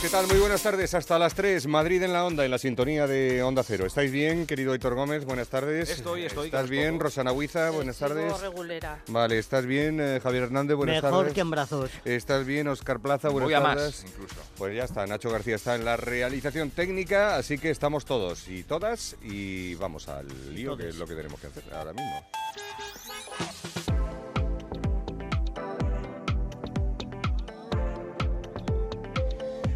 [0.00, 0.26] ¿Qué tal?
[0.28, 0.94] Muy buenas tardes.
[0.94, 3.84] Hasta las 3, Madrid en la Onda, en la sintonía de Onda Cero.
[3.84, 5.26] ¿Estáis bien, querido Héctor Gómez?
[5.26, 5.90] Buenas tardes.
[5.90, 7.04] Estoy, estoy, ¿Estás bien, poco.
[7.04, 7.68] Rosana Huiza?
[7.68, 8.40] Buenas tardes.
[8.40, 9.02] regulera.
[9.08, 10.76] Vale, ¿estás bien, eh, Javier Hernández?
[10.78, 11.34] Buenas Mejor tardes.
[11.34, 11.90] que en brazos.
[12.06, 13.28] ¿Estás bien, Oscar Plaza?
[13.28, 14.02] Buenas Voy a tardes.
[14.02, 14.36] más, incluso.
[14.56, 18.62] Pues ya está, Nacho García está en la realización técnica, así que estamos todos y
[18.62, 22.24] todas y vamos al lío, que es lo que tenemos que hacer ahora mismo.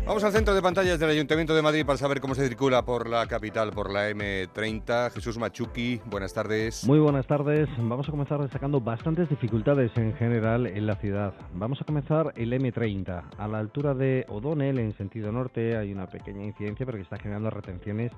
[0.06, 3.08] Vamos al centro de pantallas del Ayuntamiento de Madrid para saber cómo se circula por
[3.08, 5.10] la capital, por la M30.
[5.10, 6.86] Jesús Machuqui, buenas tardes.
[6.86, 7.70] Muy buenas tardes.
[7.78, 11.32] Vamos a comenzar destacando bastantes dificultades en general en la ciudad.
[11.54, 13.22] Vamos a comenzar el M30.
[13.38, 17.16] A la altura de O'Donnell, en sentido norte, hay una pequeña incidencia, pero que está
[17.16, 18.12] generando retenciones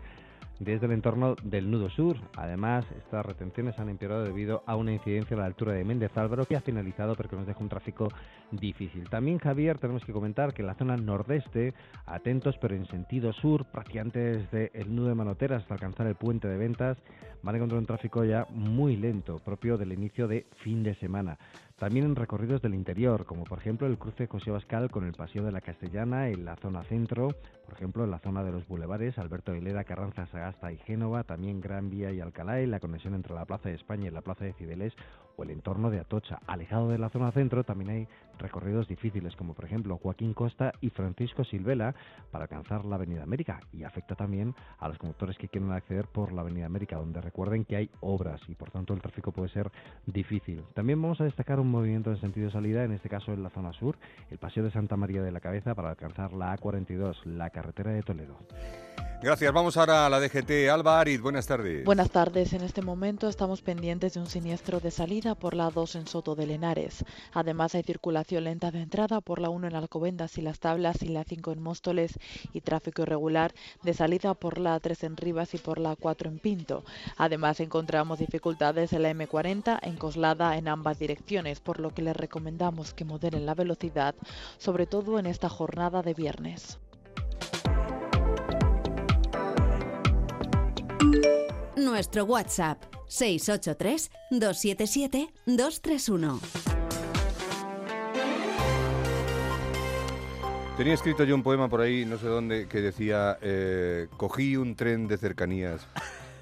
[0.59, 2.17] desde el entorno del nudo sur.
[2.37, 6.45] Además, estas retenciones han empeorado debido a una incidencia a la altura de Méndez Álvaro
[6.45, 8.09] que ha finalizado, pero que nos deja un tráfico
[8.51, 9.09] difícil.
[9.09, 11.75] También, Javier, tenemos que comentar que en la zona nordeste,
[12.07, 16.49] atentos, pero en sentido sur, prácticamente desde el nudo de Manoteras hasta alcanzar el puente
[16.49, 16.99] de ventas,
[17.43, 21.39] van a encontrar un tráfico ya muy lento, propio del inicio de fin de semana.
[21.79, 25.45] También en recorridos del interior, como por ejemplo el cruce José Bascal con el Paseo
[25.45, 27.29] de la Castellana en la zona centro,
[27.67, 31.61] por ejemplo en la zona de los bulevares Alberto Aguilera, Carranza, Sagasta y Génova, también
[31.61, 34.47] Gran Vía y Alcalá y la conexión entre la Plaza de España y la Plaza
[34.47, 34.95] de Cibeles
[35.37, 36.41] o el entorno de Atocha.
[36.47, 40.91] Alejado de la zona centro también hay recorridos difíciles como por ejemplo Joaquín Costa y
[40.91, 41.95] Francisco Silvela
[42.31, 46.33] para alcanzar la Avenida América y afecta también a los conductores que quieren acceder por
[46.33, 49.71] la Avenida América donde recuerden que hay obras y por tanto el tráfico puede ser
[50.07, 50.65] difícil.
[50.75, 53.73] También vamos a destacar un movimiento en sentido salida, en este caso en la zona
[53.73, 53.97] sur,
[54.31, 58.03] el Paseo de Santa María de la Cabeza para alcanzar la A42, la carretera de
[58.03, 58.39] Toledo.
[59.23, 59.53] Gracias.
[59.53, 60.69] Vamos ahora a la DGT.
[60.71, 61.85] Alba Arid, buenas tardes.
[61.85, 62.53] Buenas tardes.
[62.53, 66.35] En este momento estamos pendientes de un siniestro de salida por la 2 en Soto
[66.35, 67.05] de Lenares.
[67.33, 71.09] Además hay circulación lenta de entrada por la 1 en Alcobendas y Las Tablas y
[71.09, 72.19] la 5 en Móstoles
[72.53, 76.39] y tráfico irregular de salida por la 3 en Rivas y por la 4 en
[76.39, 76.85] Pinto.
[77.17, 82.17] Además encontramos dificultades en la M40 en Coslada en ambas direcciones, por lo que les
[82.17, 84.15] recomendamos que moderen la velocidad,
[84.59, 86.79] sobre todo en esta jornada de viernes.
[91.77, 96.41] Nuestro WhatsApp 683 277 231.
[100.77, 104.77] Tenía escrito yo un poema por ahí, no sé dónde, que decía, eh, cogí un
[104.77, 105.87] tren de cercanías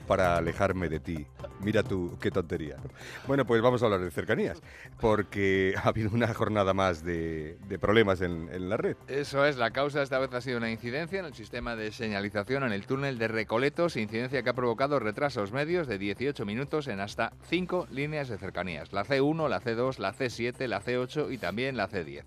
[0.06, 1.26] para alejarme de ti.
[1.60, 2.76] Mira tú, qué tontería.
[2.76, 2.90] ¿no?
[3.26, 4.62] Bueno, pues vamos a hablar de cercanías,
[5.00, 8.96] porque ha habido una jornada más de, problemas en, en la red.
[9.08, 12.64] Eso es, la causa esta vez ha sido una incidencia en el sistema de señalización
[12.64, 17.00] en el túnel de Recoletos, incidencia que ha provocado retrasos medios de 18 minutos en
[17.00, 21.76] hasta 5 líneas de cercanías, la C1, la C2, la C7, la C8 y también
[21.76, 22.24] la C10.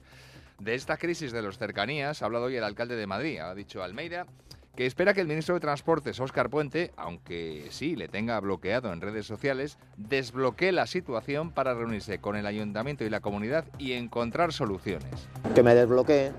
[0.59, 3.83] De esta crisis de los cercanías ha hablado hoy el alcalde de Madrid, ha dicho
[3.83, 4.25] Almeida,
[4.77, 9.01] que espera que el ministro de Transportes, Óscar Puente, aunque sí le tenga bloqueado en
[9.01, 14.53] redes sociales, desbloquee la situación para reunirse con el ayuntamiento y la comunidad y encontrar
[14.53, 15.27] soluciones.
[15.55, 16.31] que me desbloquee,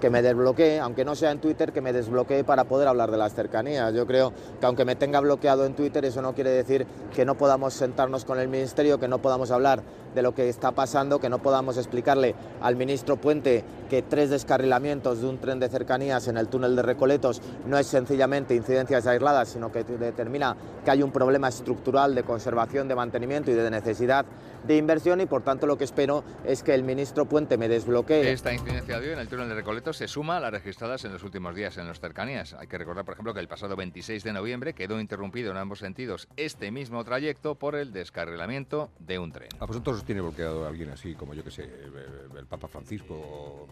[0.00, 3.18] que me desbloquee, aunque no sea en Twitter, que me desbloquee para poder hablar de
[3.18, 3.92] las cercanías.
[3.92, 7.34] Yo creo que aunque me tenga bloqueado en Twitter, eso no quiere decir que no
[7.34, 9.82] podamos sentarnos con el Ministerio, que no podamos hablar
[10.14, 15.20] de lo que está pasando, que no podamos explicarle al ministro Puente que tres descarrilamientos
[15.20, 19.50] de un tren de cercanías en el túnel de Recoletos no es sencillamente incidencias aisladas,
[19.50, 24.24] sino que determina que hay un problema estructural de conservación, de mantenimiento y de necesidad
[24.64, 28.30] de inversión y por tanto lo que espero es que el ministro Puente me desbloquee.
[28.30, 31.12] Esta incidencia de hoy en el túnel de Recoletos se suma a las registradas en
[31.12, 32.54] los últimos días en los cercanías.
[32.54, 35.80] Hay que recordar, por ejemplo, que el pasado 26 de noviembre quedó interrumpido en ambos
[35.80, 39.48] sentidos este mismo trayecto por el descarrilamiento de un tren.
[39.58, 43.14] ¿A vosotros tiene bloqueado alguien así, como yo que sé, el, Papa Francisco?
[43.14, 43.68] O,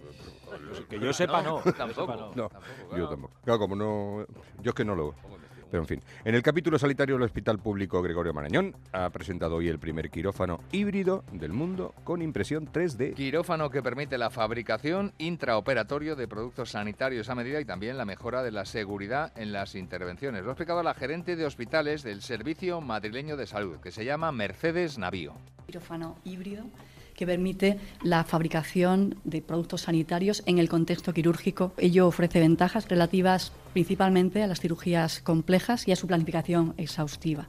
[0.89, 1.61] Que yo sepa, no.
[1.77, 2.33] Tampoco.
[2.35, 3.35] No, tampoco, yo tampoco.
[3.45, 4.27] Claro, como no.
[4.63, 5.15] Yo es que no lo.
[5.71, 6.03] Pero en fin.
[6.25, 10.61] En el capítulo sanitario del Hospital Público Gregorio Marañón ha presentado hoy el primer quirófano
[10.73, 13.15] híbrido del mundo con impresión 3D.
[13.15, 18.43] Quirófano que permite la fabricación intraoperatorio de productos sanitarios a medida y también la mejora
[18.43, 20.43] de la seguridad en las intervenciones.
[20.43, 24.33] Lo ha explicado la gerente de hospitales del Servicio Madrileño de Salud, que se llama
[24.33, 25.35] Mercedes Navío.
[25.67, 26.65] quirófano híbrido
[27.21, 31.75] que permite la fabricación de productos sanitarios en el contexto quirúrgico.
[31.77, 37.47] Ello ofrece ventajas relativas principalmente a las cirugías complejas y a su planificación exhaustiva.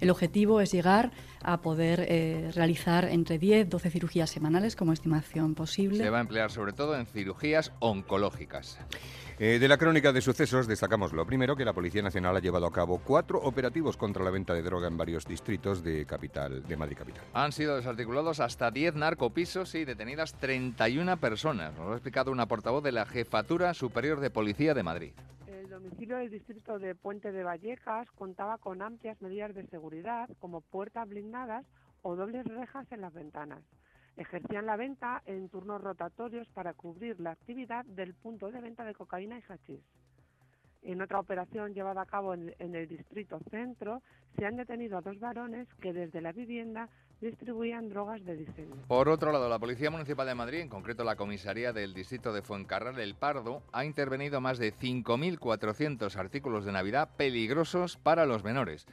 [0.00, 1.10] El objetivo es llegar
[1.42, 5.98] a poder eh, realizar entre 10 12 cirugías semanales como estimación posible.
[5.98, 8.78] Se va a emplear sobre todo en cirugías oncológicas.
[9.40, 12.66] Eh, de la crónica de sucesos destacamos lo primero que la Policía Nacional ha llevado
[12.66, 16.76] a cabo cuatro operativos contra la venta de droga en varios distritos de capital de
[16.76, 17.22] Madrid capital.
[17.34, 21.72] Han sido desarticulados hasta 10 narcopisos y detenidas 31 personas.
[21.76, 25.12] Nos lo ha explicado una portavoz de la Jefatura Superior de Policía de Madrid.
[25.46, 30.62] El domicilio del distrito de Puente de Vallecas contaba con amplias medidas de seguridad como
[30.62, 31.64] puertas blindadas
[32.02, 33.60] o dobles rejas en las ventanas.
[34.18, 38.92] Ejercían la venta en turnos rotatorios para cubrir la actividad del punto de venta de
[38.92, 39.80] cocaína y hachís.
[40.82, 44.02] En otra operación llevada a cabo en, en, el distrito centro,
[44.36, 46.88] se han detenido a dos varones que desde la vivienda
[47.20, 48.74] distribuían drogas de diseño.
[48.88, 52.42] Por otro lado, la Policía Municipal de Madrid, en concreto la comisaría del distrito de
[52.42, 58.86] Fuencarral El Pardo, ha intervenido más de 5.400 artículos de Navidad peligrosos para los menores.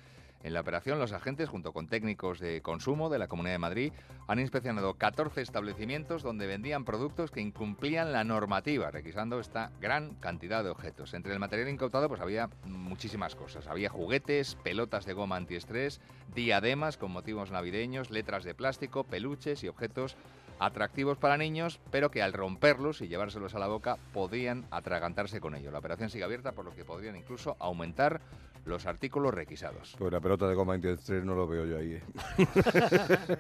[0.43, 3.93] En la operación, los agentes, junto con técnicos de consumo de la Comunidad de Madrid,
[4.27, 10.63] han inspeccionado 14 establecimientos donde vendían productos que incumplían la normativa, requisando esta gran cantidad
[10.63, 11.15] de objetos.
[11.15, 13.67] Entre el material incautado pues había muchísimas cosas.
[13.67, 15.99] Había juguetes, pelotas de goma antiestrés,
[16.35, 20.15] diademas con motivos navideños, letras de plástico, peluches y objetos
[20.59, 25.55] atractivos para niños, pero que al romperlos y llevárselos a la boca podían atragantarse con
[25.55, 25.71] ello.
[25.71, 28.21] La operación sigue abierta, por lo que podrían incluso aumentar
[28.65, 29.95] los artículos requisados.
[29.97, 31.93] Pues la pelota de goma 23 no lo veo yo ahí.
[31.93, 32.03] ¿eh?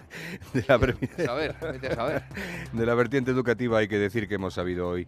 [0.53, 2.23] de, la vete a saber, vete a saber.
[2.71, 5.07] De la vertiente educativa hay que decir que hemos sabido hoy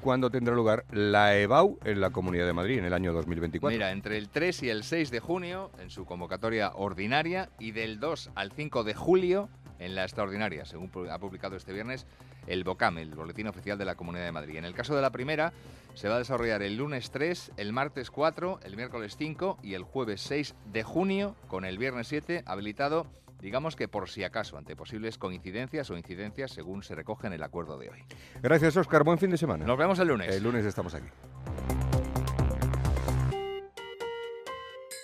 [0.00, 3.76] cuándo tendrá lugar la EBAU en la Comunidad de Madrid en el año 2024.
[3.76, 8.00] Mira, entre el 3 y el 6 de junio en su convocatoria ordinaria y del
[8.00, 9.48] 2 al 5 de julio
[9.78, 12.06] en la extraordinaria, según ha publicado este viernes
[12.48, 14.56] el BOCAM, el Boletín Oficial de la Comunidad de Madrid.
[14.56, 15.52] En el caso de la primera,
[15.94, 19.82] se va a desarrollar el lunes 3, el martes 4, el miércoles 5 y el
[19.82, 23.06] jueves 6 de junio, con el viernes 7 habilitado,
[23.40, 27.42] digamos que por si acaso, ante posibles coincidencias o incidencias según se recoge en el
[27.42, 28.04] acuerdo de hoy.
[28.42, 29.04] Gracias, Oscar.
[29.04, 29.64] Buen fin de semana.
[29.64, 30.34] Nos vemos el lunes.
[30.34, 31.08] El lunes estamos aquí.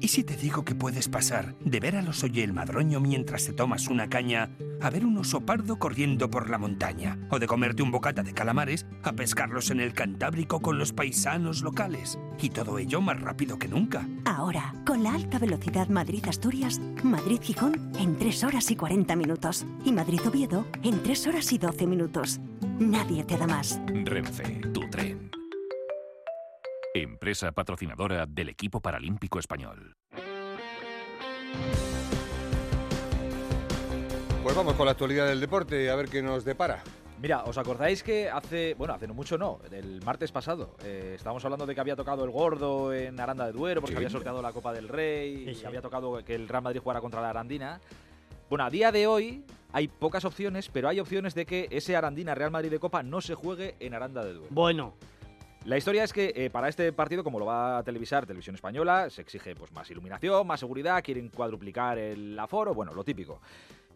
[0.00, 3.46] ¿Y si te digo que puedes pasar de ver al oso y el madroño mientras
[3.46, 4.50] te tomas una caña
[4.80, 7.18] a ver un oso pardo corriendo por la montaña?
[7.30, 11.62] ¿O de comerte un bocata de calamares a pescarlos en el Cantábrico con los paisanos
[11.62, 12.18] locales?
[12.40, 14.06] Y todo ello más rápido que nunca.
[14.26, 19.66] Ahora, con la alta velocidad Madrid-Asturias, Madrid-Gijón en 3 horas y 40 minutos.
[19.84, 22.38] Y Madrid-Oviedo en 3 horas y 12 minutos.
[22.78, 23.80] Nadie te da más.
[24.04, 25.35] Renfe, tu tren.
[27.02, 29.94] Empresa patrocinadora del equipo paralímpico español.
[34.42, 36.82] Pues vamos con la actualidad del deporte, a ver qué nos depara.
[37.20, 41.42] Mira, ¿os acordáis que hace, bueno, hace no mucho no, el martes pasado, eh, estábamos
[41.44, 43.96] hablando de que había tocado el gordo en Aranda de Duero porque Sí.
[43.96, 45.66] había sorteado la Copa del Rey Sí, y sí.
[45.66, 47.80] había tocado que el Real Madrid jugara contra la Arandina?
[48.50, 52.34] Bueno, a día de hoy hay pocas opciones, pero hay opciones de que ese Arandina
[52.34, 54.48] Real Madrid de Copa no se juegue en Aranda de Duero.
[54.50, 54.94] Bueno,
[55.66, 59.10] La historia es que eh, para este partido, como lo va a televisar Televisión Española,
[59.10, 63.40] se exige pues, más iluminación, más seguridad, quieren cuadruplicar el aforo, bueno, lo típico.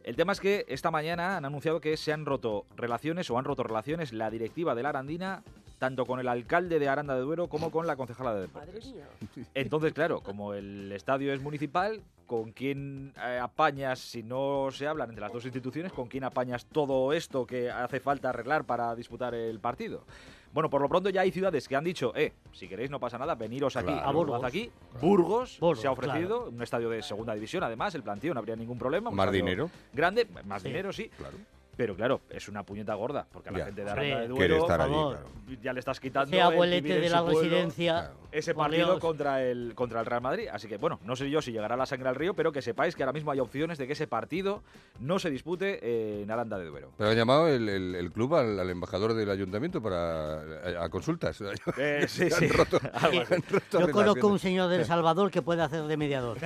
[0.02, 3.44] El tema es que esta mañana han anunciado que se han roto relaciones o han
[3.44, 5.44] roto relaciones la directiva de la Arandina
[5.78, 8.92] tanto con el alcalde de Aranda de Duero como con la concejala de deportes.
[9.54, 15.10] Entonces, claro, como el estadio es municipal, ¿con quién eh, apañas, si no se hablan
[15.10, 19.34] entre las dos instituciones, con quién apañas todo esto que hace falta arreglar para disputar
[19.34, 20.04] el partido?
[20.52, 23.16] Bueno, por lo pronto ya hay ciudades que han dicho, eh, si queréis no pasa
[23.19, 24.09] nada, veniros aquí, Claro.
[24.09, 24.45] a Burgos.
[24.45, 24.71] aquí.
[25.00, 26.50] Burgos, Burgos, se ha ofrecido, claro.
[26.50, 29.11] un estadio de segunda división, además, el planteo no habría ningún problema.
[29.11, 29.71] Más dinero.
[29.92, 30.69] Grande, más Sí.
[30.69, 31.09] dinero, sí.
[31.16, 31.37] Claro.
[31.80, 33.64] Pero claro, es una puñeta gorda, porque a la Ya.
[33.64, 35.16] gente de Aranda de Duero estar allí, favor.
[35.16, 35.60] claro.
[35.62, 37.40] ya le estás quitando ese el abuelete de la pueblo.
[37.40, 37.92] residencia.
[38.00, 38.14] Claro.
[38.32, 38.99] ese partido Dios.
[39.00, 40.49] contra el, contra el Real Madrid.
[40.52, 42.94] Así que, bueno, no sé yo si llegará la sangre al río, pero que sepáis
[42.94, 44.62] que ahora mismo hay opciones de que ese partido
[45.00, 46.90] no se dispute eh, en Aranda de Duero.
[46.99, 50.34] Pero ha llamado el, el- el club al, al embajador del ayuntamiento para
[50.80, 51.40] a, a consultas.
[51.78, 52.49] Eh, sí, sí.
[52.49, 52.78] roto-
[53.72, 56.37] Yo conozco un señor del Salvador que puede hacer de mediador.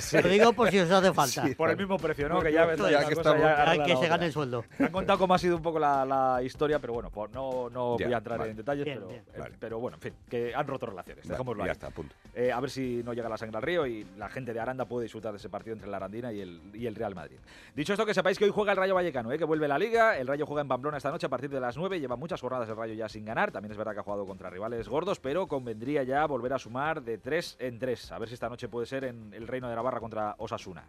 [0.00, 0.18] Sí.
[0.22, 1.44] Lo digo por si os hace falta.
[1.56, 2.40] Por el mismo precio, ¿no?
[2.40, 4.64] Que ya, ya que cosa estamos- ya Hay que se gane el sueldo.
[4.78, 7.68] Me han contado cómo ha sido un poco la, la historia, pero bueno, pues no,
[7.70, 8.50] no Ya, voy a entrar vale.
[8.52, 9.22] en detalles, Bien, pero, bien.
[9.34, 11.72] eh, pero bueno, en fin, que han roto relaciones, Vale, dejémoslo ya ahí.
[11.72, 12.14] está, punto.
[12.34, 14.84] Eh, a ver si no llega la sangre al río y la gente de Aranda
[14.86, 17.36] puede disfrutar de ese partido entre la Arandina y el, y el Real Madrid.
[17.74, 20.16] Dicho esto, que sepáis que hoy juega el Rayo Vallecano, eh, que vuelve la Liga.
[20.18, 22.00] El Rayo juega en Pamplona esta noche a partir de las 9.
[22.00, 23.52] Lleva muchas jornadas el Rayo ya sin ganar.
[23.52, 27.02] También es verdad que ha jugado contra rivales gordos, pero convendría ya volver a sumar
[27.02, 28.12] de 3 en 3.
[28.12, 30.84] A ver si esta noche puede ser en el Reino de Navarra contra Osasuna.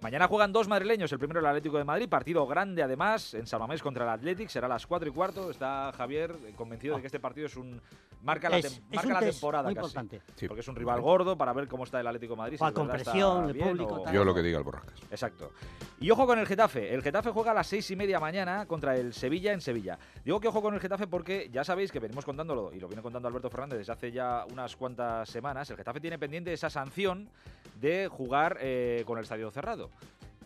[0.00, 1.10] Mañana juegan dos madrileños.
[1.12, 4.48] El primero el Atlético de Madrid, partido grande además, en San Mamés contra el Athletic.
[4.48, 5.50] Será a las 4 y cuarto.
[5.50, 7.80] Está Javier convencido de que este partido es un
[8.22, 9.86] marca la, Es- tem- es marca un la test temporada muy casi.
[9.86, 10.22] importante.
[10.36, 10.46] Sí.
[10.46, 12.58] Porque es un rival gordo para ver cómo está el Atlético de Madrid.
[12.64, 14.14] si con presión, el público, o- tal.
[14.14, 15.00] Yo lo que diga el Borrascas.
[15.10, 15.50] Exacto.
[16.00, 16.94] Y ojo con el Getafe.
[16.94, 19.98] El Getafe juega a las seis y media mañana contra el Sevilla en Sevilla.
[20.24, 23.02] Digo que ojo con el Getafe porque ya sabéis que venimos contándolo y lo viene
[23.02, 25.68] contando Alberto Fernández desde hace ya unas cuantas semanas.
[25.70, 27.28] El Getafe tiene pendiente esa sanción
[27.80, 29.87] de jugar eh, con el estadio cerrado.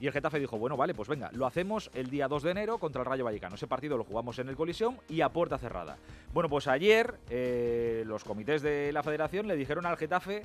[0.01, 2.79] Y el Getafe dijo, bueno, vale, pues venga, lo hacemos el día 2 de enero
[2.79, 3.55] contra el Rayo Vallecano.
[3.55, 5.97] Ese partido lo jugamos en el Coliseum y a puerta cerrada.
[6.33, 10.45] Bueno, pues ayer eh, los comités de la federación le dijeron al Getafe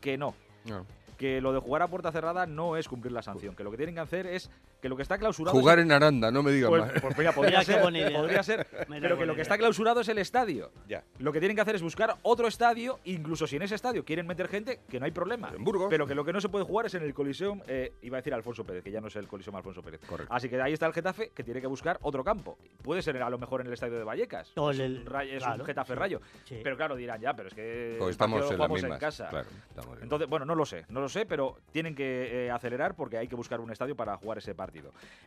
[0.00, 0.34] que no,
[0.64, 0.84] No.
[1.18, 3.76] que lo de jugar a puerta cerrada no es cumplir la sanción, que lo que
[3.76, 6.50] tienen que hacer es que lo que está clausurado Jugar es en Aranda, no me
[6.52, 6.92] digas pues, más.
[7.02, 10.70] pues mira, podría ser, podría ser, pero que lo que está clausurado es el estadio.
[10.88, 11.04] Ya.
[11.18, 14.26] Lo que tienen que hacer es buscar otro estadio, incluso si en ese estadio quieren
[14.26, 15.52] meter gente, que no hay problema.
[15.54, 15.88] En Burgos.
[15.90, 18.20] Pero que lo que no se puede jugar es en el Coliseum, eh, iba a
[18.20, 20.00] decir Alfonso Pérez, que ya no es el Coliseum Alfonso Pérez.
[20.06, 20.32] Correcto.
[20.32, 22.56] Así que ahí está el Getafe, que tiene que buscar otro campo.
[22.82, 24.52] Puede ser a lo mejor en el estadio de Vallecas.
[24.56, 26.20] O es el- un, Ray- es un claro, Getafe sí, Rayo.
[26.44, 26.60] sí.
[26.62, 29.28] Pero claro, dirán ya, pero es que Pues estamos en casa.
[29.28, 32.50] Claro, estamos en- Entonces, bueno, no lo sé, no lo sé, pero tienen que eh,
[32.50, 34.69] acelerar porque hay que buscar un estadio para jugar ese partido.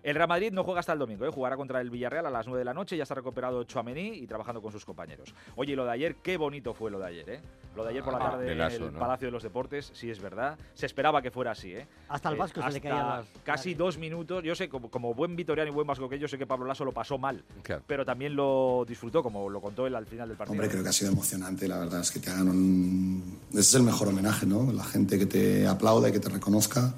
[0.03, 1.29] El Real Madrid no juega hasta el domingo, ¿eh?
[1.29, 4.27] jugará contra el Villarreal a las 9 de la noche, ya está recuperado Chouameni y
[4.27, 5.33] trabajando con sus compañeros.
[5.55, 7.41] Oye, y lo de ayer, qué bonito fue lo de ayer, ¿eh?
[7.75, 8.99] Lo de ayer por la Ah, tarde pelazo, en el ¿no?
[8.99, 10.57] Palacio de los Deportes, sí es verdad.
[10.75, 11.87] Se esperaba que fuera así, ¿eh?
[12.09, 14.43] Hasta al Eh, Vasco se le hasta caían las- Casi dos minutos.
[14.43, 16.85] Yo sé, como, como buen vitoriano y buen vasco que yo sé que Pablo Lasso
[16.85, 17.81] lo pasó mal, Claro.
[17.87, 20.53] pero también lo disfrutó, como lo contó él al final del partido.
[20.53, 23.39] Hombre, creo que ha sido emocionante, la verdad es que te hagan un...
[23.51, 24.71] Ese es el mejor homenaje, ¿no?
[24.71, 26.93] La gente que te aplaude, que te reconozca.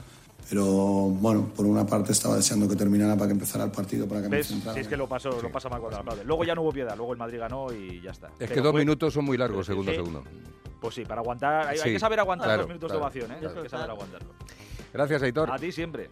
[0.50, 4.22] Pero bueno, por una parte estaba deseando que terminara para que empezara el partido, para
[4.22, 4.48] que me ¿Ves?
[4.48, 4.74] centrara.
[4.76, 6.24] Si es que lo pasó, lo pasa mal cuando aplaude.
[6.24, 8.28] Luego ya no hubo piedad, luego el Madrid ganó y ya está.
[8.28, 9.98] Es Pero que dos fue- minutos son muy largos, segundo a sí.
[9.98, 10.24] segundo.
[10.80, 13.38] Pues sí, para aguantar, hay, que saber aguantar claro, dos minutos claro, de ovación, ¿eh?
[13.40, 13.58] claro.
[13.58, 14.30] Hay que saber aguantarlo.
[14.94, 15.52] Gracias, Aitor.
[15.52, 16.12] A ti siempre.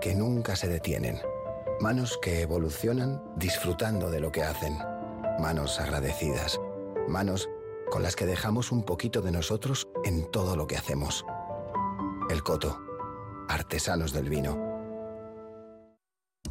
[0.00, 1.20] que nunca se detienen.
[1.80, 4.78] Manos que evolucionan disfrutando de lo que hacen.
[5.38, 6.58] Manos agradecidas.
[7.08, 7.48] Manos
[7.90, 11.24] con las que dejamos un poquito de nosotros en todo lo que hacemos.
[12.30, 12.80] El Coto.
[13.48, 14.66] Artesanos del vino.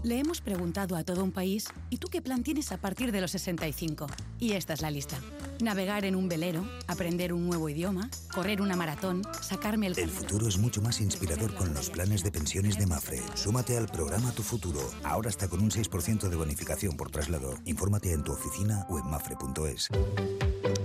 [0.03, 3.21] Le hemos preguntado a todo un país, ¿y tú qué plan tienes a partir de
[3.21, 4.05] los 65?
[4.39, 5.17] Y esta es la lista.
[5.61, 9.97] Navegar en un velero, aprender un nuevo idioma, correr una maratón, sacarme el...
[9.97, 13.21] El futuro es mucho más inspirador con los planes de pensiones de Mafre.
[13.35, 14.79] Súmate al programa Tu Futuro.
[15.03, 17.55] Ahora está con un 6% de bonificación por traslado.
[17.65, 19.89] Infórmate en tu oficina o en mafre.es.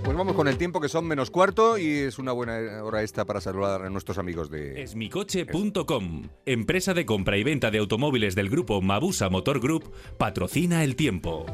[0.03, 3.25] Pues vamos con el tiempo que son menos cuarto y es una buena hora esta
[3.25, 4.81] para saludar a nuestros amigos de...
[4.81, 10.95] Esmicoche.com, empresa de compra y venta de automóviles del grupo Mabusa Motor Group, patrocina el
[10.95, 11.45] tiempo.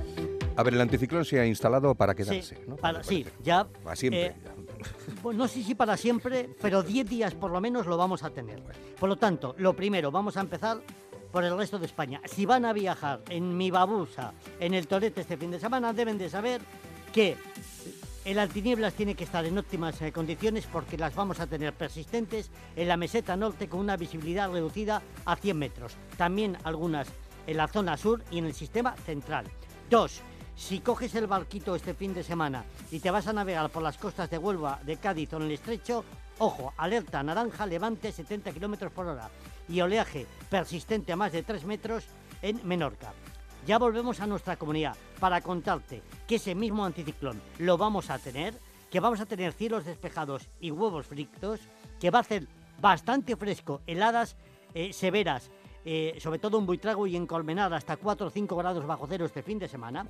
[0.57, 2.75] A ver, el anticiclón se ha instalado para Sí, quedarse, ¿no?
[2.77, 3.65] para- sí, ya.
[3.83, 4.25] Para siempre.
[4.25, 4.35] eh,
[5.21, 8.31] pues no sé si para siempre, pero 10 días por lo menos lo vamos a
[8.31, 8.61] tener.
[8.99, 10.79] Por lo tanto, lo primero, vamos a empezar
[11.31, 12.21] por el resto de España.
[12.25, 16.17] Si van a viajar en mi babusa, en el Torete este fin de semana, deben
[16.17, 16.61] de saber
[17.13, 17.37] que
[18.25, 22.49] el altinieblas tiene que estar en óptimas eh, condiciones porque las vamos a tener persistentes
[22.75, 25.95] en la meseta norte con una visibilidad reducida a 100 metros.
[26.17, 27.07] También algunas
[27.45, 29.45] en la zona sur y en el sistema central.
[29.89, 30.19] Dos,
[30.57, 33.97] si coges el barquito este fin de semana y te vas a navegar por las
[33.97, 36.03] costas de Huelva, de Cádiz o en el estrecho,
[36.39, 39.29] ojo, alerta naranja, levante 70 kilómetros por hora
[39.69, 42.05] y oleaje persistente a más de 3 metros
[42.41, 43.13] en Menorca.
[43.67, 48.59] Ya volvemos a nuestra comunidad para contarte que ese mismo anticiclón lo vamos a tener
[48.89, 51.59] que vamos a tener cielos despejados y huevos fritos,
[51.99, 52.47] que va a hacer
[52.79, 54.37] bastante fresco, heladas
[54.73, 55.51] eh, severas,
[55.89, 59.25] eh, sobre todo en Buitrago y en Colmenar, hasta 4 o 5 grados bajo cero
[59.25, 60.05] este fin de semana,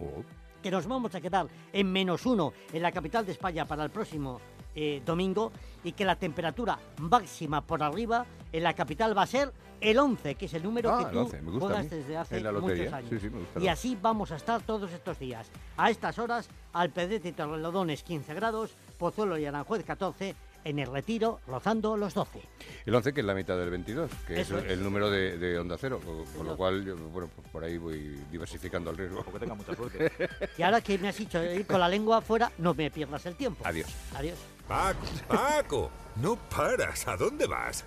[0.64, 3.92] que nos vamos a quedar en menos uno en la capital de España para el
[3.92, 4.42] próximo
[4.74, 5.52] eh, domingo
[5.84, 10.34] y que la temperatura máxima por arriba en la capital va a ser el 11,
[10.34, 12.52] que es el número Ah, que tú 11, me gusta a juegas mí, desde hace
[12.52, 13.10] muchos años.
[13.12, 13.30] Sí, sí,
[13.62, 15.52] y así vamos a estar todos estos días.
[15.78, 20.36] A estas horas, Alpedete y Torrelodones 15 grados, Pozuelo y Aranjuez 14,
[20.68, 22.42] en el Retiro rozando los 12.
[22.86, 25.78] El 11, que es la mitad del 22, que es el, número de, de Onda
[25.80, 29.24] Cero, con, con lo cual, yo, bueno, pues por ahí voy diversificando el riesgo.
[29.40, 30.12] Tenga mucha suerte.
[30.58, 33.36] Y ahora que me has dicho ir con la lengua afuera, no me pierdas el
[33.36, 33.64] tiempo.
[33.66, 33.88] Adiós.
[34.16, 34.38] Adiós.
[34.68, 37.08] Paco, Paco, no paras.
[37.08, 37.86] ¿A dónde vas?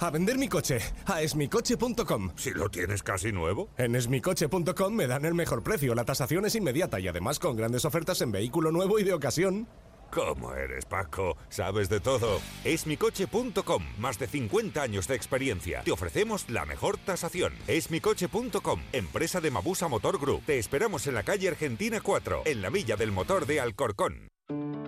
[0.00, 0.78] A vender mi coche.
[1.06, 2.32] A esmicoche.com.
[2.36, 3.68] Si lo tienes casi nuevo.
[3.76, 5.94] En esmicoche.com me dan el mejor precio.
[5.94, 9.68] La tasación es inmediata y además con grandes ofertas en vehículo nuevo y de ocasión.
[10.10, 11.36] ¿Cómo eres, Paco?
[11.48, 12.40] Sabes de todo.
[12.64, 13.82] Esmicoche.com.
[13.98, 15.82] Más de 50 años de experiencia.
[15.82, 17.52] Te ofrecemos la mejor tasación.
[17.66, 18.80] Esmicoche.com.
[18.92, 20.44] Empresa de Mabusa Motor Group.
[20.46, 24.28] Te esperamos en la calle Argentina 4, en la Villa del Motor de Alcorcón.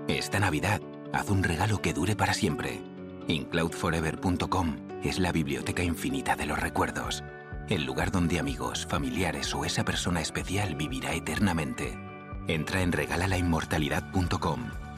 [0.09, 0.81] Esta Navidad,
[1.13, 2.81] haz un regalo que dure para siempre.
[3.27, 7.23] Incloudforever.com es la biblioteca infinita de los recuerdos.
[7.69, 11.99] El lugar donde amigos, familiares o esa persona especial vivirá eternamente.
[12.47, 14.88] Entra en regalalainmortalidad.com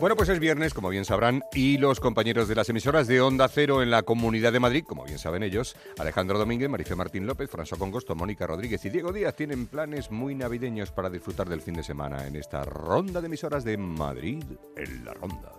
[0.00, 3.48] Bueno, pues es viernes, como bien sabrán, y los compañeros de las emisoras de Onda
[3.48, 7.50] Cero en la Comunidad de Madrid, como bien saben ellos, Alejandro Domínguez, Marife Martín López,
[7.50, 11.74] François Congosto, Mónica Rodríguez y Diego Díaz tienen planes muy navideños para disfrutar del fin
[11.74, 14.44] de semana en esta ronda de emisoras de Madrid
[14.76, 15.50] en la ronda.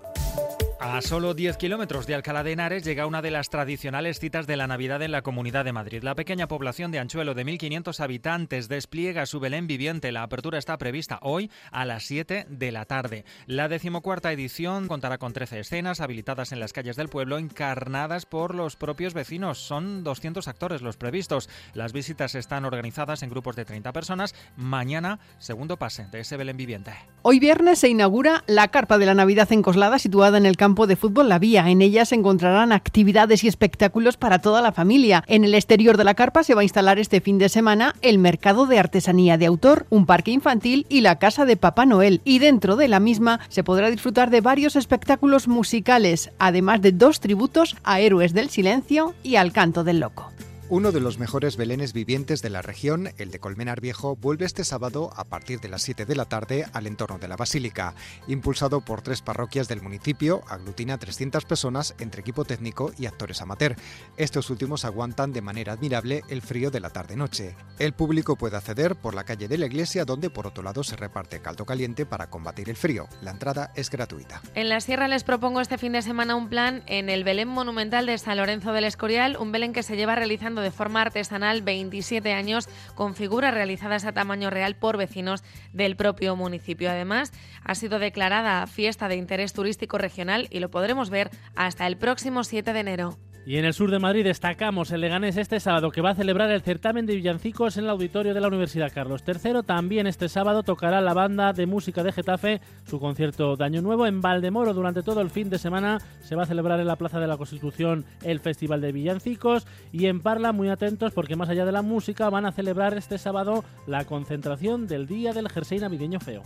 [0.81, 4.55] A solo 10 kilómetros de Alcalá de Henares llega una de las tradicionales citas de
[4.55, 6.03] la Navidad en la Comunidad de Madrid.
[6.03, 10.13] La pequeña población de Anchuelo de 1.500 habitantes despliega su Belén viviente.
[10.13, 13.25] La apertura está prevista hoy a las 7 de la tarde.
[13.45, 18.55] La decimocuarta edición contará con 13 escenas habilitadas en las calles del pueblo, encarnadas por
[18.55, 19.57] los propios vecinos.
[19.57, 21.49] Son 200 actores los previstos.
[21.73, 24.33] Las visitas están organizadas en grupos de 30 personas.
[24.55, 26.93] Mañana, segundo pase de ese Belén viviente.
[27.21, 30.68] Hoy viernes se inaugura la Carpa de la Navidad en Coslada, situada en el campo
[30.75, 31.69] de fútbol La Vía.
[31.69, 35.23] En ella se encontrarán actividades y espectáculos para toda la familia.
[35.27, 38.19] En el exterior de la carpa se va a instalar este fin de semana el
[38.19, 42.21] mercado de artesanía de autor, un parque infantil y la casa de Papá Noel.
[42.23, 47.19] Y dentro de la misma se podrá disfrutar de varios espectáculos musicales, además de dos
[47.19, 50.32] tributos a héroes del silencio y al canto del loco.
[50.71, 54.63] Uno de los mejores belenes vivientes de la región, el de Colmenar Viejo, vuelve este
[54.63, 57.95] sábado a partir de las 7 de la tarde al entorno de la Basílica.
[58.27, 63.41] Impulsado por tres parroquias del municipio, aglutina a 300 personas entre equipo técnico y actores
[63.41, 63.77] amateur.
[64.15, 67.55] Estos últimos aguantan de manera admirable el frío de la tarde-noche.
[67.79, 70.95] El público puede acceder por la calle de la iglesia, donde por otro lado se
[70.95, 73.08] reparte caldo caliente para combatir el frío.
[73.23, 74.43] La entrada es gratuita.
[74.53, 78.05] En la sierra les propongo este fin de semana un plan en el Belén Monumental
[78.05, 82.33] de San Lorenzo del Escorial, un Belén que se lleva realizando de forma artesanal 27
[82.33, 85.43] años con figuras realizadas a tamaño real por vecinos
[85.73, 86.89] del propio municipio.
[86.89, 87.31] Además,
[87.63, 92.43] ha sido declarada fiesta de interés turístico regional y lo podremos ver hasta el próximo
[92.43, 93.28] 7 de enero.
[93.45, 96.52] Y en el sur de Madrid destacamos el Leganés este sábado que va a celebrar
[96.52, 99.63] el certamen de villancicos en el auditorio de la Universidad Carlos III.
[99.65, 104.06] También este sábado tocará la banda de música de Getafe su concierto de Año Nuevo
[104.06, 104.73] en Valdemoro.
[104.73, 107.38] Durante todo el fin de semana se va a celebrar en la Plaza de la
[107.38, 111.82] Constitución el Festival de Villancicos y en Parla muy atentos porque más allá de la
[111.82, 116.43] música van a celebrar este sábado la concentración del Día del Jersey Navideño Feo.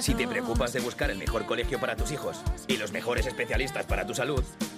[0.00, 3.86] Si te preocupas de buscar el mejor colegio para tus hijos y los mejores especialistas
[3.86, 4.42] para tu salud,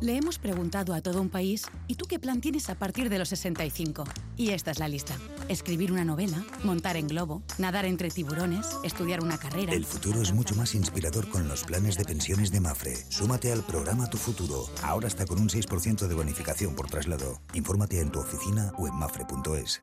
[0.00, 3.18] Le hemos preguntado a todo un país, ¿y tú qué plan tienes a partir de
[3.18, 4.04] los 65?
[4.38, 5.14] Y esta es la lista.
[5.50, 9.74] Escribir una novela, montar en globo, nadar entre tiburones, estudiar una carrera.
[9.74, 12.96] El futuro es mucho más inspirador con los planes de pensiones de Mafre.
[13.10, 14.70] Súmate al programa Tu Futuro.
[14.82, 17.42] Ahora está con un 6% de bonificación por traslado.
[17.52, 19.82] Infórmate en tu oficina o en mafre.es.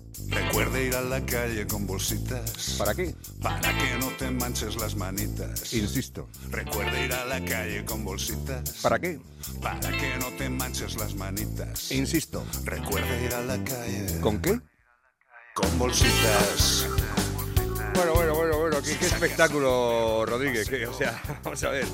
[0.29, 2.75] Recuerda ir a la calle con bolsitas.
[2.77, 3.15] ¿Para qué?
[3.41, 5.73] Para que no te manches las manitas.
[5.73, 6.29] Insisto.
[6.49, 8.79] Recuerda ir a la calle con bolsitas.
[8.81, 9.19] ¿Para qué?
[9.61, 11.91] Para que no te manches las manitas.
[11.91, 12.45] Insisto.
[12.63, 14.19] Recuerda ir a la calle.
[14.21, 14.59] ¿Con qué?
[15.53, 16.87] Con bolsitas.
[18.93, 20.69] Qué, qué espectáculo, Rodríguez.
[20.69, 21.85] que, o sea, vamos a ver.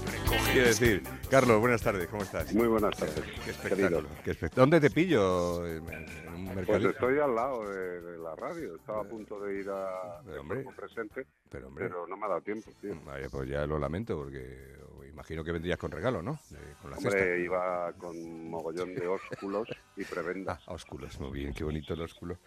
[0.52, 2.54] Quiero decir, Carlos, buenas tardes, ¿cómo estás?
[2.54, 3.22] Muy buenas tardes.
[3.44, 4.08] Qué espectáculo.
[4.24, 5.66] qué espect- ¿Dónde te pillo?
[5.68, 8.76] ¿En un Pues estoy al lado de, de la radio.
[8.76, 11.90] Estaba a punto de ir a Pero, hombre, presente, pero, hombre.
[11.90, 12.96] no me ha dado tiempo, tío.
[13.06, 14.76] Vaya, pues ya lo lamento porque
[15.18, 16.40] imagino que vendrías con regalo, ¿no?
[16.52, 17.10] De- con la cesta.
[17.18, 20.62] Hombre, iba con mogollón de ósculos y prebendas.
[20.68, 22.38] Ah, ósculos, muy bien, qué bonito el ósculo.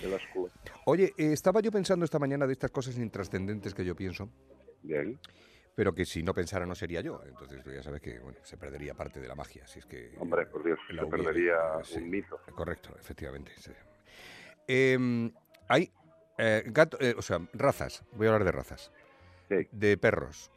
[0.00, 0.52] El ósculo.
[0.86, 4.28] Oye, eh, estaba yo pensando esta mañana de estas cosas intrascendentes que yo pienso.
[4.82, 5.18] Bien.
[5.74, 7.20] Pero que si no pensara no sería yo.
[7.26, 9.66] Entonces tú ya sabes que bueno, se perdería parte de la magia.
[9.66, 11.98] Si es que Hombre, por Dios, se hubiera, perdería sí.
[11.98, 12.38] un mito.
[12.54, 13.52] Correcto, efectivamente.
[13.56, 13.72] sí.
[14.68, 15.32] Em,
[15.68, 15.92] hay
[16.38, 18.04] eh, gato, eh, o sea, razas.
[18.12, 18.92] Voy a hablar de razas.
[19.48, 20.50] De perros.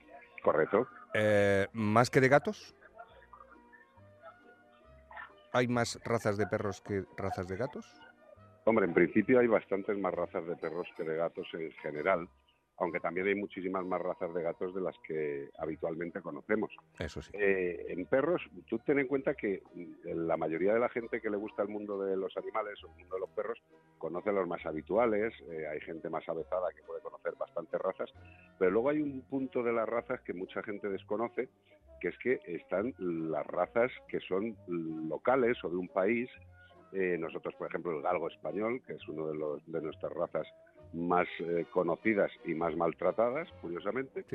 [0.43, 0.87] Correcto.
[1.13, 2.75] Eh, ¿Más que de gatos?
[5.51, 7.85] ¿Hay más razas de perros que razas de gatos?
[8.65, 12.27] Hombre, en principio hay bastantes más razas de perros que de gatos en general,
[12.77, 16.71] aunque también hay muchísimas más razas de gatos de las que habitualmente conocemos.
[16.99, 17.31] Eso sí.
[17.33, 21.29] Eh, en perros, tú ten en cuenta que mm, la mayoría de la gente que
[21.29, 23.61] le gusta el mundo de los animales o el mundo de los perros
[23.97, 28.11] conoce los más habituales, eh, hay gente más avezada que puede conocer bastantes razas,
[28.57, 31.49] pero luego hay un punto de las razas que mucha gente desconoce,
[32.01, 34.57] que es que están las razas que son
[35.07, 36.29] locales o de un país.
[36.91, 40.45] Eh, nosotros, por ejemplo, el galgo español, que es uno de, los, de nuestras razas
[40.93, 44.25] más eh, conocidas y más maltratadas, curiosamente.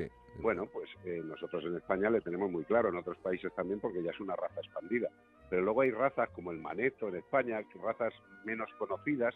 [0.41, 4.03] Bueno, pues eh, nosotros en España le tenemos muy claro, en otros países también, porque
[4.03, 5.09] ya es una raza expandida.
[5.49, 8.13] Pero luego hay razas como el maneto en España, razas
[8.45, 9.35] menos conocidas,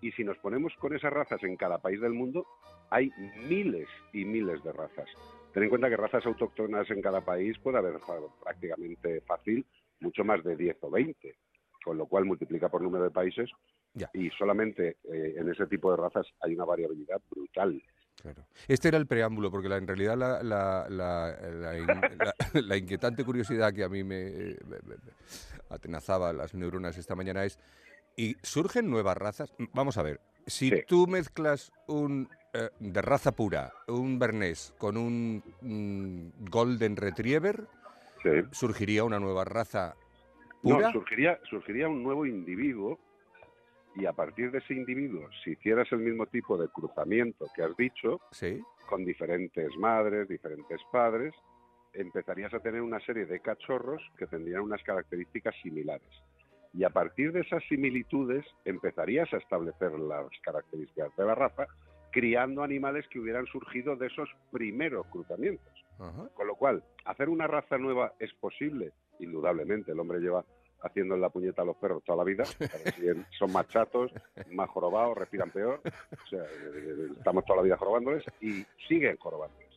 [0.00, 2.46] y si nos ponemos con esas razas en cada país del mundo,
[2.90, 3.10] hay
[3.48, 5.08] miles y miles de razas.
[5.52, 7.96] Ten en cuenta que razas autóctonas en cada país puede haber
[8.42, 9.66] prácticamente fácil
[10.00, 11.34] mucho más de 10 o 20,
[11.84, 13.50] con lo cual multiplica por número de países
[14.12, 17.82] y solamente eh, en ese tipo de razas hay una variabilidad brutal.
[18.68, 21.88] Este era el preámbulo, porque la- en realidad la, la- la- la in-
[22.22, 22.34] la-
[22.66, 24.24] la inquietante curiosidad que a mí me,
[24.66, 25.12] me- me- me
[25.70, 27.58] atenazaba las neuronas esta mañana es,
[28.16, 29.54] ¿y surgen nuevas razas?
[29.72, 35.42] Vamos a ver, si tú mezclas un eh, de raza pura, un bernés con un
[35.62, 37.64] mm, golden retriever,
[38.50, 39.94] surgiría una nueva raza
[40.62, 40.86] pura.
[40.88, 42.98] No, surgiría, surgiría un nuevo individuo
[43.96, 47.76] y a partir de ese individuo, si hicieras el mismo tipo de cruzamiento que has
[47.76, 48.20] dicho,
[48.88, 51.34] con diferentes madres, diferentes padres,
[51.92, 56.08] empezarías a tener una serie de cachorros que tendrían unas características similares.
[56.72, 61.66] Y a partir de esas similitudes empezarías a establecer las características de la raza,
[62.12, 65.72] criando animales que hubieran surgido de esos primeros cruzamientos.
[66.34, 69.92] Con lo cual, hacer una raza nueva es posible, indudablemente.
[69.92, 70.44] El hombre lleva
[70.82, 72.44] haciendo la puñeta a los perros toda la vida.
[73.38, 74.10] son más chatos,
[74.52, 75.80] más jorobados, respiran peor.
[75.84, 76.42] O sea,
[77.16, 79.68] estamos toda la vida jorobándoles y siguen jorobándoles.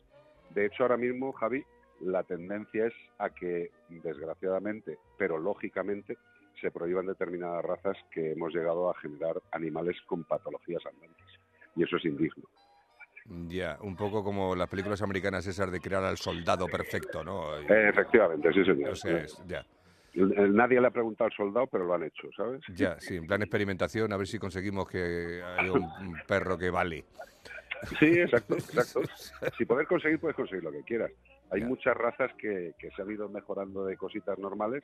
[0.50, 1.64] De hecho, ahora mismo, Javi,
[2.00, 6.16] la tendencia es a que, desgraciadamente, pero lógicamente,
[6.60, 11.26] se prohíban determinadas razas que hemos llegado a generar animales con patologías andantes.
[11.76, 12.44] Y eso es indigno.
[13.48, 17.56] Ya, un poco como las películas americanas esas de crear al soldado perfecto, ¿no?
[17.58, 18.90] Eh, efectivamente, sí, señor.
[18.90, 19.64] O sea, es- ya.
[20.14, 22.62] Nadie le ha preguntado al soldado, pero lo han hecho, ¿sabes?
[22.74, 26.70] Ya, sí, en plan experimentación, a ver si conseguimos que haya un, un perro que
[26.70, 27.04] vale.
[27.98, 29.02] Sí, exacto, exacto.
[29.58, 31.10] Si poder conseguir, puedes conseguir lo que quieras.
[31.50, 34.82] Hay muchas razas que, que se han ido mejorando de cositas normales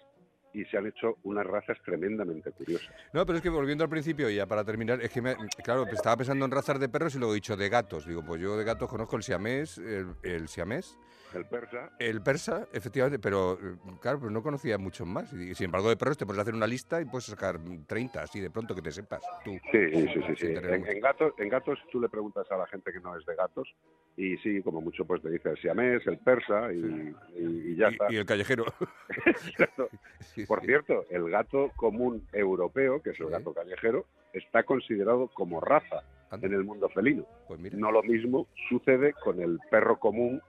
[0.52, 2.88] y se han hecho unas razas tremendamente curiosas.
[3.12, 6.16] No, pero es que volviendo al principio, ya para terminar, es que, me- claro, estaba
[6.18, 8.06] pensando en razas de perros y luego he dicho de gatos.
[8.06, 10.98] Digo, pues yo de gatos conozco el siamés, el, el siamés,
[11.34, 11.90] El persa.
[11.98, 15.32] el persa, efectivamente, pero eh, claro, pero no conocía muchos más.
[15.32, 18.40] Y sin embargo, de perros te puedes hacer una lista y puedes sacar 30, así
[18.40, 19.22] de pronto que te sepas.
[19.44, 19.52] Tú.
[19.70, 20.34] Sí, sí, sí.
[20.38, 20.46] sí.
[20.48, 23.34] En, en gatos, en gatos tú le preguntas a la gente que no es de
[23.36, 23.68] gatos
[24.16, 27.88] y sí, como mucho pues te dice el siamés, el persa y, y- y ya
[27.88, 28.12] está.
[28.12, 28.64] Y el callejero.
[30.48, 36.02] Por cierto, el gato común europeo, que es el gato callejero, está considerado como raza
[36.32, 37.24] en el mundo felino.
[37.48, 40.40] Pues No lo mismo sucede con el perro común,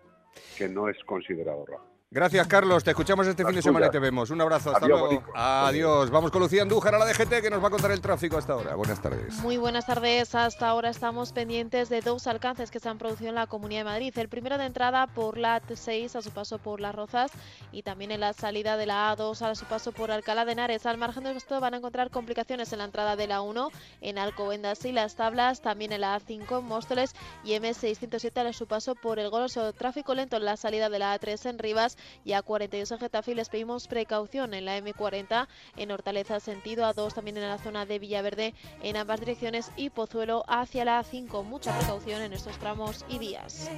[0.58, 1.91] que no es considerado raza.
[2.14, 2.84] Gracias, Carlos.
[2.84, 4.32] Te escuchamos este fin de semana y te vemos.
[4.32, 4.72] Un abrazo.
[4.72, 5.24] Hasta Adiós, luego.
[5.34, 6.10] Adiós.
[6.10, 8.52] Vamos con Lucía Andújar a la DGT que nos va a contar el tráfico hasta
[8.52, 8.76] ahora.
[8.76, 9.36] Buenas tardes.
[9.36, 10.36] Muy buenas tardes.
[10.36, 13.86] Hasta ahora estamos pendientes de dos alcances que se han producido en la Comunidad de
[13.86, 14.14] Madrid.
[14.18, 17.32] El primero de entrada por la T6 a su paso por Las Rozas
[17.72, 20.86] y también en la salida de la A2 a su paso por Alcalá de Henares.
[20.86, 23.70] Al margen de esto van a encontrar complicaciones en la entrada de la 1
[24.02, 28.68] en Alcobendas y Las Tablas, también en la A5 en Móstoles y M607 a su
[28.68, 29.72] paso por el Goloso.
[29.72, 33.50] Tráfico lento en la salida de la A3 en Rivas y A42 en Getafe les
[33.50, 38.54] pedimos precaución en la M40 en Hortaleza sentido A2 también en la zona de Villaverde
[38.82, 41.44] en ambas direcciones y Pozuelo hacia la A5.
[41.44, 43.70] Mucha precaución en estos tramos y días.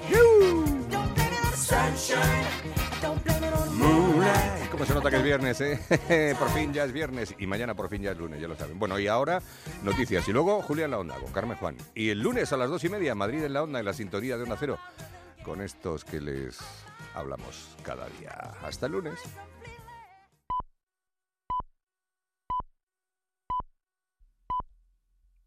[4.72, 6.36] ¿Cómo se nota que es viernes, eh?
[6.40, 8.80] por fin ya es viernes y mañana por fin ya es lunes, ya lo saben.
[8.80, 9.42] Bueno, y ahora
[9.84, 10.28] noticias.
[10.28, 11.78] Y luego Julia en la Onda con Carmen Juan.
[11.96, 14.38] Y el lunes a las dos y media, Madrid en la Onda, en la sintonía
[14.38, 14.80] de Onda Cero,
[15.44, 16.58] con estos que les
[17.14, 18.36] hablamos cada día.
[18.62, 19.20] Hasta el lunes.